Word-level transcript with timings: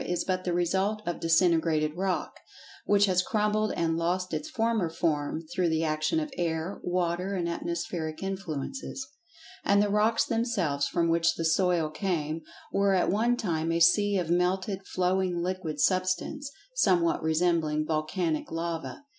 is 0.07 0.23
but 0.23 0.43
the 0.45 0.51
result 0.51 1.03
of 1.05 1.19
disintegrated 1.19 1.93
rock, 1.95 2.39
which 2.87 3.05
has 3.05 3.21
crumbled 3.21 3.71
and 3.73 3.97
lost 3.99 4.33
its 4.33 4.49
former 4.49 4.89
form 4.89 5.43
through 5.53 5.69
the 5.69 5.83
action 5.83 6.19
of 6.19 6.33
air, 6.39 6.79
water 6.81 7.35
and 7.35 7.47
atmospheric 7.47 8.23
influences. 8.23 9.07
And 9.63 9.79
the 9.79 9.89
rocks 9.89 10.25
themselves, 10.25 10.87
from 10.87 11.07
which 11.09 11.35
the 11.35 11.45
"soil" 11.45 11.91
came, 11.91 12.41
were 12.73 12.95
at 12.95 13.11
one 13.11 13.37
time 13.37 13.71
a 13.71 13.79
sea 13.79 14.17
of 14.17 14.31
melted, 14.31 14.87
flowing 14.87 15.39
liquid 15.43 15.79
Substance, 15.79 16.51
somewhat 16.73 17.21
resembling 17.21 17.85
volcanic 17.85 18.49
lava. 18.51 19.03